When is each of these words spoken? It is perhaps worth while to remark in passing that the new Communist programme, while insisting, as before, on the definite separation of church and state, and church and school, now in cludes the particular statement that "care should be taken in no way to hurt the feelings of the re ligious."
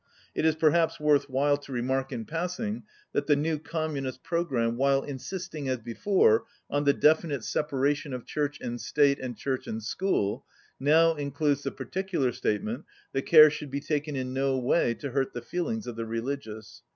It 0.33 0.45
is 0.45 0.55
perhaps 0.55 0.99
worth 0.99 1.29
while 1.29 1.57
to 1.57 1.71
remark 1.71 2.11
in 2.11 2.25
passing 2.25 2.81
that 3.13 3.27
the 3.27 3.35
new 3.35 3.59
Communist 3.59 4.23
programme, 4.23 4.75
while 4.75 5.03
insisting, 5.03 5.69
as 5.69 5.77
before, 5.77 6.45
on 6.71 6.85
the 6.85 6.93
definite 6.93 7.43
separation 7.43 8.11
of 8.11 8.25
church 8.25 8.59
and 8.61 8.81
state, 8.81 9.19
and 9.19 9.37
church 9.37 9.67
and 9.67 9.83
school, 9.83 10.43
now 10.79 11.13
in 11.13 11.29
cludes 11.31 11.61
the 11.61 11.71
particular 11.71 12.31
statement 12.31 12.85
that 13.13 13.27
"care 13.27 13.51
should 13.51 13.69
be 13.69 13.79
taken 13.79 14.15
in 14.15 14.33
no 14.33 14.57
way 14.57 14.95
to 14.95 15.11
hurt 15.11 15.33
the 15.33 15.41
feelings 15.43 15.85
of 15.85 15.95
the 15.95 16.05
re 16.07 16.19
ligious." 16.19 16.81